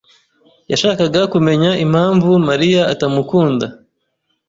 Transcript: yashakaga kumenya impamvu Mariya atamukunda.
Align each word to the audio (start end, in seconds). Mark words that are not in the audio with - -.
yashakaga 0.71 1.21
kumenya 1.33 1.69
impamvu 1.85 2.29
Mariya 2.47 2.81
atamukunda. 2.93 3.65